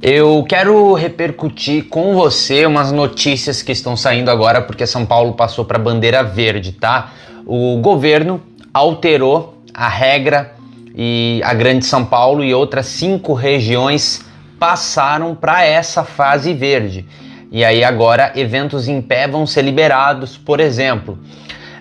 [0.00, 5.64] Eu quero repercutir com você umas notícias que estão saindo agora porque São Paulo passou
[5.64, 7.10] para bandeira verde, tá?
[7.44, 8.40] O governo
[8.72, 10.54] alterou a regra
[10.94, 14.24] e a Grande São Paulo e outras cinco regiões
[14.56, 17.04] passaram para essa fase verde.
[17.50, 21.18] E aí agora eventos em pé vão ser liberados, por exemplo.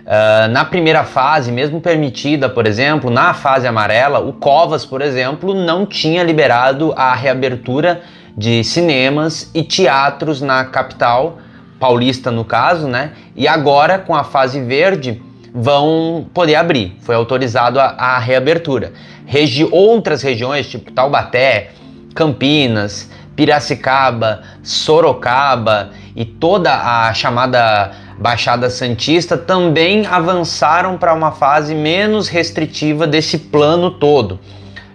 [0.08, 5.54] Uh, na primeira fase, mesmo permitida, por exemplo, na fase amarela, o Covas, por exemplo,
[5.54, 8.02] não tinha liberado a reabertura
[8.36, 11.40] de cinemas e teatros na capital
[11.78, 13.12] paulista, no caso, né?
[13.36, 15.22] E agora, com a fase verde,
[15.54, 16.96] vão poder abrir.
[17.02, 18.94] Foi autorizado a, a reabertura.
[19.26, 21.72] Regi outras regiões, tipo Taubaté,
[22.16, 32.28] Campinas, Piracicaba, Sorocaba e toda a chamada Baixada Santista também avançaram para uma fase menos
[32.28, 34.40] restritiva desse plano todo.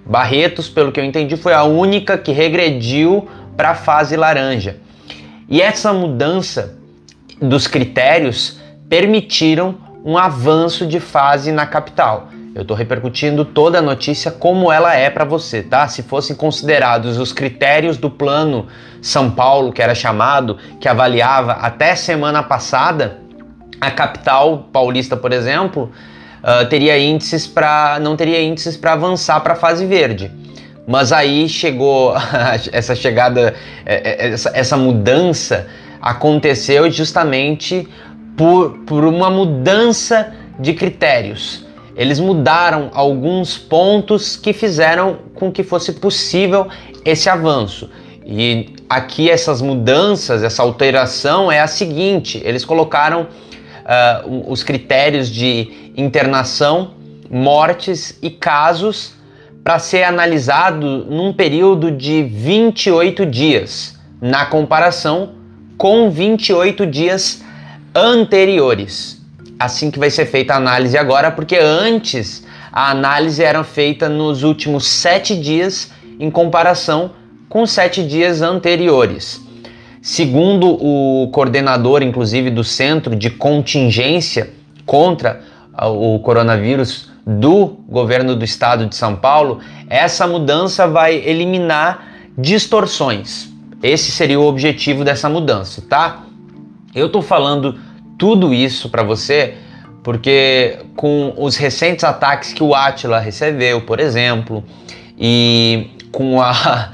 [0.04, 4.78] Barretos, pelo que eu entendi, foi a única que regrediu para a fase laranja.
[5.48, 6.76] E essa mudança
[7.40, 12.28] dos critérios permitiram um avanço de fase na capital.
[12.54, 15.88] Eu estou repercutindo toda a notícia como ela é para você, tá?
[15.88, 18.66] Se fossem considerados os critérios do plano
[19.00, 23.18] São Paulo, que era chamado, que avaliava até semana passada,
[23.80, 25.90] a capital paulista, por exemplo,
[26.42, 30.30] uh, teria índices para não teria índices para avançar para a fase verde.
[30.86, 32.14] Mas aí chegou
[32.70, 33.54] essa chegada,
[33.86, 35.66] é, é, essa, essa mudança
[36.02, 37.88] aconteceu justamente
[38.36, 41.61] por, por uma mudança de critérios
[41.96, 46.68] eles mudaram alguns pontos que fizeram com que fosse possível
[47.04, 47.90] esse avanço.
[48.24, 55.92] E aqui essas mudanças, essa alteração é a seguinte: eles colocaram uh, os critérios de
[55.96, 56.92] internação,
[57.30, 59.14] mortes e casos
[59.62, 65.34] para ser analisado num período de 28 dias, na comparação
[65.76, 67.42] com 28 dias
[67.94, 69.21] anteriores
[69.58, 74.42] assim que vai ser feita a análise agora, porque antes a análise era feita nos
[74.42, 77.12] últimos sete dias em comparação
[77.48, 79.40] com sete dias anteriores.
[80.00, 84.50] Segundo o coordenador, inclusive, do Centro de Contingência
[84.84, 85.42] contra
[85.80, 93.48] o coronavírus do governo do estado de São Paulo, essa mudança vai eliminar distorções.
[93.82, 96.24] Esse seria o objetivo dessa mudança, tá?
[96.94, 97.78] Eu tô falando
[98.22, 99.54] tudo isso para você
[100.00, 104.62] porque com os recentes ataques que o Atila recebeu, por exemplo,
[105.18, 106.92] e com a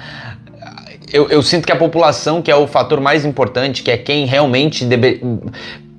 [1.12, 4.25] eu, eu, sinto que a população, que é o fator mais importante, que é quem
[4.25, 5.21] realmente deve,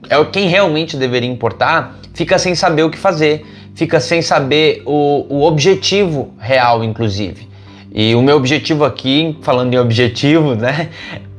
[0.10, 5.28] é quem realmente deveria importar, fica sem saber o que fazer, fica sem saber o,
[5.30, 7.48] o objetivo real, inclusive.
[7.92, 10.90] E o meu objetivo aqui, falando em objetivo, né,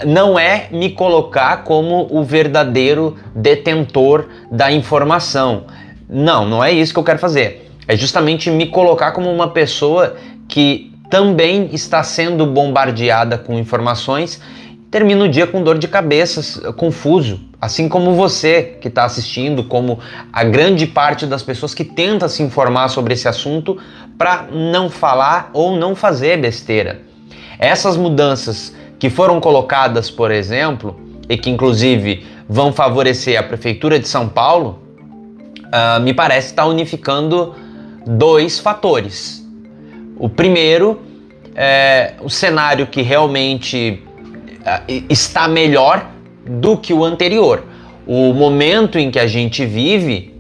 [0.05, 5.65] não é me colocar como o verdadeiro detentor da informação.
[6.09, 7.71] Não, não é isso que eu quero fazer.
[7.87, 10.16] É justamente me colocar como uma pessoa
[10.49, 14.41] que também está sendo bombardeada com informações,
[14.91, 20.01] termina o dia com dor de cabeça, confuso, assim como você que está assistindo, como
[20.33, 23.78] a grande parte das pessoas que tenta se informar sobre esse assunto
[24.19, 27.03] para não falar ou não fazer besteira.
[27.59, 34.09] Essas mudanças que foram colocadas, por exemplo, e que inclusive vão favorecer a Prefeitura de
[34.09, 34.81] São Paulo,
[35.67, 37.55] uh, me parece estar tá unificando
[38.05, 39.47] dois fatores.
[40.19, 41.01] O primeiro
[41.55, 44.03] é o cenário que realmente
[45.09, 46.10] está melhor
[46.47, 47.65] do que o anterior.
[48.06, 50.34] O momento em que a gente vive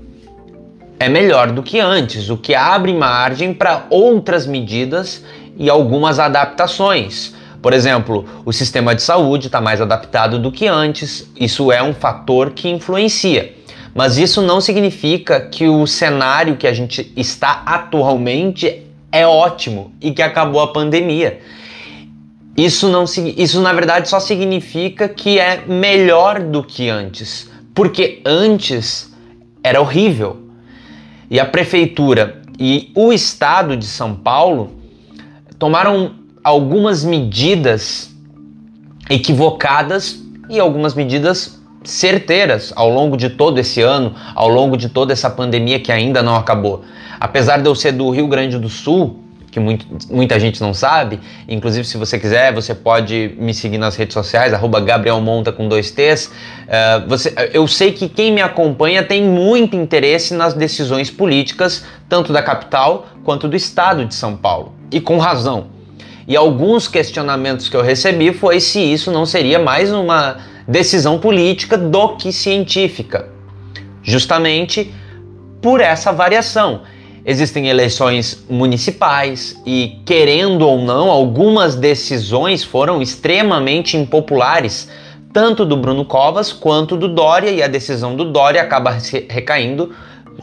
[0.98, 5.24] é melhor do que antes, o que abre margem para outras medidas
[5.56, 7.34] e algumas adaptações.
[7.62, 11.92] Por exemplo, o sistema de saúde está mais adaptado do que antes, isso é um
[11.92, 13.54] fator que influencia.
[13.94, 20.12] Mas isso não significa que o cenário que a gente está atualmente é ótimo e
[20.12, 21.40] que acabou a pandemia.
[22.60, 29.10] Isso, não, isso na verdade só significa que é melhor do que antes, porque antes
[29.64, 30.42] era horrível
[31.30, 34.72] e a prefeitura e o estado de São Paulo
[35.58, 38.14] tomaram algumas medidas
[39.08, 45.14] equivocadas e algumas medidas certeiras ao longo de todo esse ano, ao longo de toda
[45.14, 46.84] essa pandemia que ainda não acabou.
[47.18, 49.19] Apesar de eu ser do Rio Grande do Sul,
[49.50, 51.20] que muito, muita gente não sabe.
[51.48, 55.68] Inclusive, se você quiser, você pode me seguir nas redes sociais, arroba Gabriel Monta com
[55.68, 56.26] dois T's.
[56.26, 62.32] Uh, você, eu sei que quem me acompanha tem muito interesse nas decisões políticas, tanto
[62.32, 64.74] da capital quanto do estado de São Paulo.
[64.90, 65.68] E com razão.
[66.28, 71.76] E alguns questionamentos que eu recebi foi se isso não seria mais uma decisão política
[71.76, 73.28] do que científica.
[74.02, 74.94] Justamente
[75.60, 76.82] por essa variação.
[77.24, 84.88] Existem eleições municipais e, querendo ou não, algumas decisões foram extremamente impopulares,
[85.32, 88.96] tanto do Bruno Covas quanto do Dória, e a decisão do Dória acaba
[89.28, 89.92] recaindo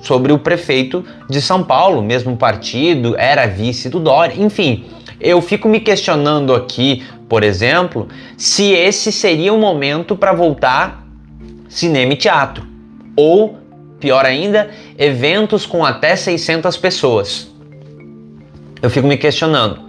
[0.01, 4.85] sobre o prefeito de São Paulo, mesmo partido, era vice do Dória, enfim.
[5.19, 8.07] Eu fico me questionando aqui, por exemplo,
[8.37, 11.03] se esse seria o momento para voltar
[11.67, 12.65] cinema e teatro,
[13.15, 13.57] ou
[13.99, 17.47] pior ainda, eventos com até 600 pessoas.
[18.81, 19.79] Eu fico me questionando.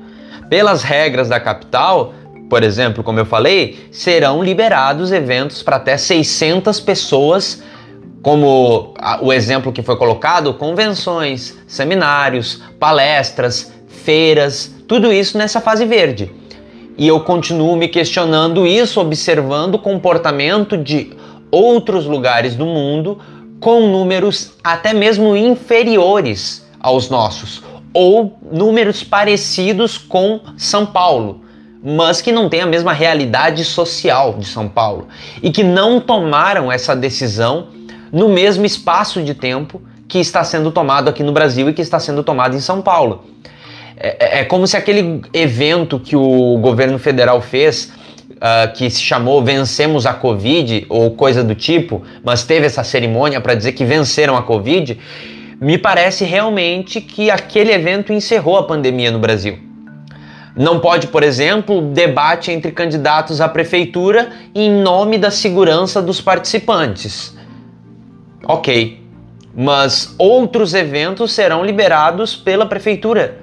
[0.48, 2.14] Pelas regras da capital,
[2.48, 7.62] por exemplo, como eu falei, serão liberados eventos para até 600 pessoas,
[8.22, 16.32] como o exemplo que foi colocado, convenções, seminários, palestras, feiras, tudo isso nessa fase verde.
[16.96, 21.12] E eu continuo me questionando isso, observando o comportamento de
[21.50, 23.18] outros lugares do mundo
[23.60, 27.62] com números até mesmo inferiores aos nossos,
[27.92, 31.42] ou números parecidos com São Paulo,
[31.82, 35.08] mas que não têm a mesma realidade social de São Paulo
[35.42, 37.68] e que não tomaram essa decisão
[38.12, 42.00] no mesmo espaço de tempo que está sendo tomado aqui no Brasil e que está
[42.00, 43.24] sendo tomado em São Paulo.
[43.96, 47.92] É, é, é como se aquele evento que o governo federal fez
[48.32, 53.40] uh, que se chamou Vencemos a Covid ou coisa do tipo, mas teve essa cerimônia
[53.40, 54.98] para dizer que venceram a Covid,
[55.60, 59.58] me parece realmente que aquele evento encerrou a pandemia no Brasil.
[60.56, 67.36] Não pode, por exemplo, debate entre candidatos à prefeitura em nome da segurança dos participantes.
[68.44, 69.04] Ok,
[69.54, 73.38] mas outros eventos serão liberados pela prefeitura.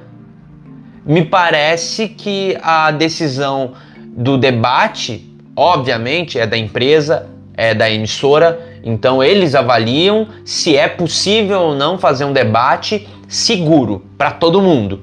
[1.05, 3.73] Me parece que a decisão
[4.15, 11.59] do debate, obviamente, é da empresa, é da emissora, então eles avaliam se é possível
[11.59, 15.01] ou não fazer um debate seguro para todo mundo.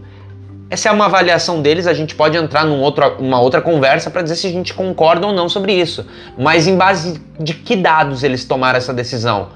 [0.71, 2.89] Essa é uma avaliação deles, a gente pode entrar numa
[3.19, 6.07] uma outra conversa para dizer se a gente concorda ou não sobre isso.
[6.39, 9.49] Mas em base de que dados eles tomaram essa decisão?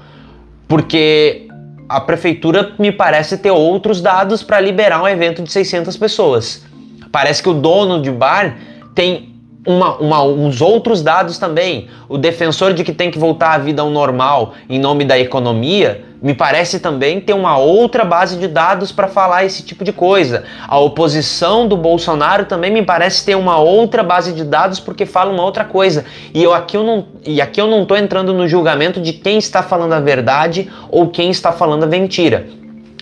[0.67, 1.47] Porque
[1.89, 6.63] a prefeitura me parece ter outros dados para liberar um evento de 600 pessoas.
[7.11, 8.55] Parece que o dono de bar
[8.93, 9.36] tem
[9.67, 11.89] uma, uma, uns outros dados também.
[12.07, 16.05] O defensor de que tem que voltar à vida ao normal em nome da economia,
[16.21, 20.45] me parece também ter uma outra base de dados para falar esse tipo de coisa.
[20.67, 25.33] A oposição do Bolsonaro também me parece ter uma outra base de dados porque fala
[25.33, 26.05] uma outra coisa.
[26.33, 29.37] E eu aqui eu não e aqui eu não estou entrando no julgamento de quem
[29.37, 32.47] está falando a verdade ou quem está falando a mentira.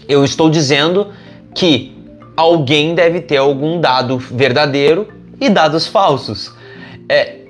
[0.09, 1.09] Eu estou dizendo
[1.53, 1.95] que
[2.35, 5.07] alguém deve ter algum dado verdadeiro
[5.39, 6.53] e dados falsos.
[7.07, 7.45] É,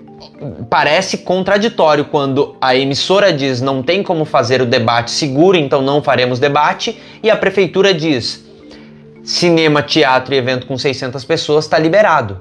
[0.70, 6.02] parece contraditório quando a emissora diz não tem como fazer o debate seguro, então não
[6.02, 8.44] faremos debate, e a prefeitura diz
[9.24, 12.40] cinema, teatro e evento com 600 pessoas está liberado.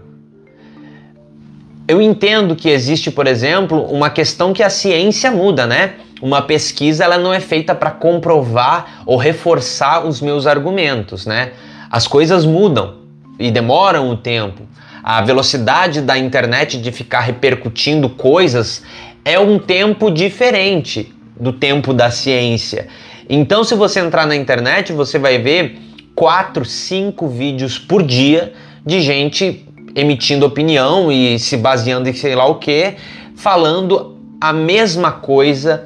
[1.87, 5.94] Eu entendo que existe, por exemplo, uma questão que a ciência muda, né?
[6.23, 11.52] Uma pesquisa ela não é feita para comprovar ou reforçar os meus argumentos, né?
[11.90, 12.97] As coisas mudam
[13.38, 14.62] e demoram o tempo
[15.04, 18.82] a velocidade da internet de ficar repercutindo coisas
[19.23, 22.88] é um tempo diferente do tempo da ciência.
[23.28, 25.78] Então, se você entrar na internet, você vai ver
[26.14, 32.46] quatro, cinco vídeos por dia de gente emitindo opinião e se baseando em sei lá
[32.46, 32.94] o que,
[33.37, 35.84] falando a mesma coisa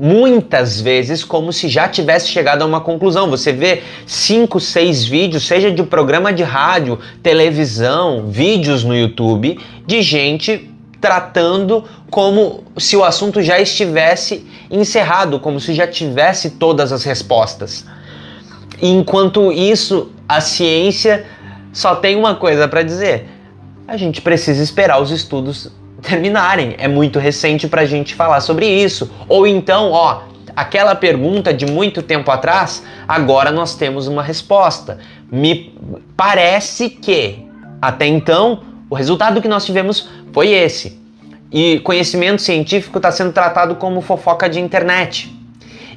[0.00, 3.28] muitas vezes como se já tivesse chegado a uma conclusão.
[3.28, 10.00] Você vê cinco, seis vídeos, seja de programa de rádio, televisão, vídeos no YouTube, de
[10.00, 10.70] gente
[11.02, 17.84] tratando como se o assunto já estivesse encerrado, como se já tivesse todas as respostas.
[18.80, 21.26] Enquanto isso, a ciência
[21.74, 23.28] só tem uma coisa para dizer:
[23.86, 26.74] a gente precisa esperar os estudos terminarem.
[26.78, 29.10] É muito recente para a gente falar sobre isso.
[29.28, 30.22] Ou então, ó,
[30.54, 34.98] aquela pergunta de muito tempo atrás, agora nós temos uma resposta.
[35.30, 35.74] Me
[36.16, 37.46] parece que
[37.80, 40.98] até então o resultado que nós tivemos foi esse.
[41.52, 45.34] E conhecimento científico está sendo tratado como fofoca de internet.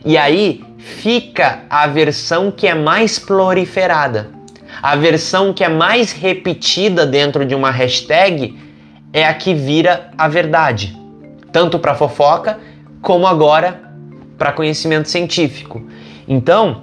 [0.06, 4.32] E aí fica a versão que é mais proliferada.
[4.82, 8.58] A versão que é mais repetida dentro de uma hashtag
[9.14, 10.98] é a que vira a verdade,
[11.52, 12.60] tanto para fofoca
[13.02, 13.80] como agora
[14.38, 15.86] para conhecimento científico.
[16.28, 16.82] Então,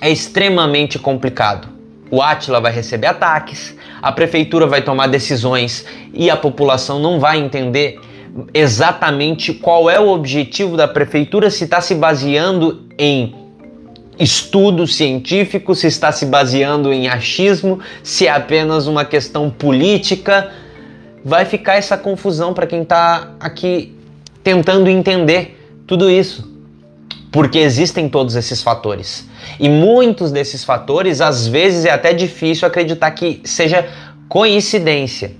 [0.00, 1.68] é extremamente complicado.
[2.10, 7.38] O Atila vai receber ataques, a prefeitura vai tomar decisões e a população não vai
[7.38, 8.00] entender
[8.52, 13.34] exatamente qual é o objetivo da prefeitura, se está se baseando em
[14.18, 20.50] estudo científico, se está se baseando em achismo, se é apenas uma questão política.
[21.24, 23.94] Vai ficar essa confusão para quem está aqui
[24.42, 26.50] tentando entender tudo isso.
[27.30, 29.28] Porque existem todos esses fatores.
[29.58, 33.88] E muitos desses fatores, às vezes, é até difícil acreditar que seja
[34.28, 35.36] coincidência.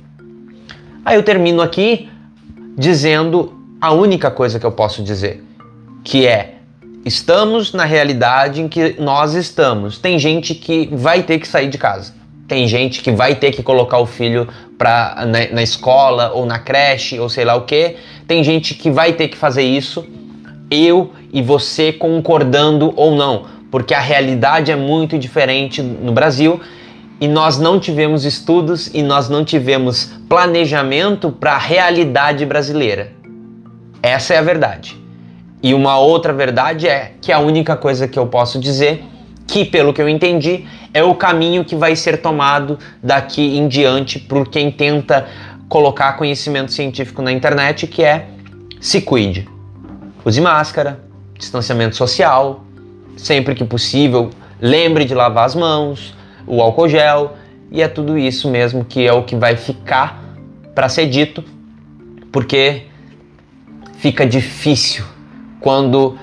[1.05, 2.09] Aí eu termino aqui
[2.77, 5.43] dizendo a única coisa que eu posso dizer,
[6.05, 6.57] que é
[7.05, 9.99] estamos na realidade em que nós estamos.
[9.99, 12.20] Tem gente que vai ter que sair de casa.
[12.51, 16.59] Tem gente que vai ter que colocar o filho pra, na, na escola ou na
[16.59, 17.95] creche ou sei lá o que.
[18.27, 20.05] Tem gente que vai ter que fazer isso.
[20.69, 26.61] Eu e você concordando ou não, porque a realidade é muito diferente no Brasil
[27.21, 33.13] e nós não tivemos estudos e nós não tivemos planejamento para a realidade brasileira.
[34.03, 35.01] Essa é a verdade.
[35.63, 39.05] E uma outra verdade é que a única coisa que eu posso dizer,
[39.51, 40.65] que pelo que eu entendi,
[40.95, 45.27] é o caminho que vai ser tomado daqui em diante por quem tenta
[45.69, 48.29] colocar conhecimento científico na internet, que é
[48.81, 49.49] se cuide.
[50.25, 51.01] Use máscara,
[51.37, 52.65] distanciamento social,
[53.17, 54.31] sempre que possível,
[54.61, 56.15] lembre de lavar as mãos,
[56.47, 57.37] o álcool gel,
[57.73, 60.23] e é tudo isso mesmo que é o que vai ficar
[60.77, 61.43] para ser dito,
[62.31, 62.85] porque
[63.99, 65.05] fica difícil
[65.61, 66.17] quando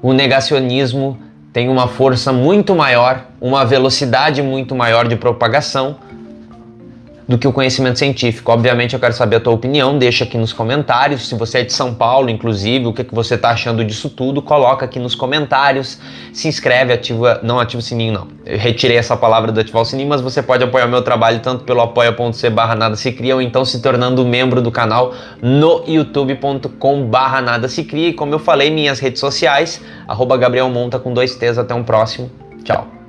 [0.00, 1.18] o negacionismo
[1.52, 5.96] tem uma força muito maior, uma velocidade muito maior de propagação
[7.32, 8.52] do que o conhecimento científico.
[8.52, 11.26] Obviamente eu quero saber a tua opinião, deixa aqui nos comentários.
[11.26, 14.42] Se você é de São Paulo, inclusive, o que, que você está achando disso tudo,
[14.42, 15.98] coloca aqui nos comentários.
[16.30, 18.28] Se inscreve, ativa, não ativa o sininho não.
[18.44, 21.64] Eu retirei essa palavra do ativar o sininho, mas você pode apoiar meu trabalho tanto
[21.64, 27.06] pelo apoia.c barra nada se cria ou então se tornando membro do canal no youtube.com
[27.06, 28.08] barra nada se cria.
[28.08, 31.56] E como eu falei, minhas redes sociais, arroba Gabriel Monta com dois T's.
[31.56, 32.30] Até um próximo.
[32.62, 33.01] Tchau.